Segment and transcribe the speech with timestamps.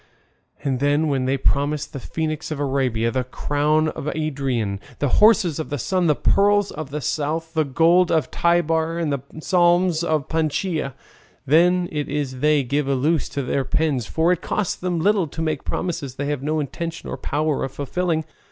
[0.63, 5.59] And then when they promise the Phoenix of Arabia, the crown of Ariadne, the horses
[5.59, 9.91] of the Sun, the pearls of the South, the gold of Tibar, and the balsam
[10.09, 10.95] of Panchaia!
[11.45, 15.27] Then it is they give a loose to their pens, for it costs them little
[15.27, 18.25] to make promises they have no intention or power of fulfilling.